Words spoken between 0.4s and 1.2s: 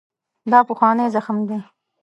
دا پخوانی